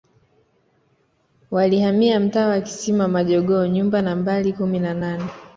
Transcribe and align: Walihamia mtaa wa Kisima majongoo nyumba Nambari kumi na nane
Walihamia 1.51 2.19
mtaa 2.19 2.47
wa 2.47 2.61
Kisima 2.61 3.07
majongoo 3.07 3.65
nyumba 3.65 4.01
Nambari 4.01 4.53
kumi 4.53 4.79
na 4.79 4.93
nane 4.93 5.23